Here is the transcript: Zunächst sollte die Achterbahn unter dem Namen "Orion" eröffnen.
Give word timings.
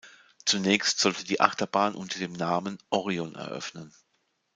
Zunächst 0.45 0.99
sollte 0.99 1.25
die 1.25 1.41
Achterbahn 1.41 1.93
unter 1.93 2.17
dem 2.17 2.33
Namen 2.33 2.79
"Orion" 2.89 3.35
eröffnen. 3.35 3.93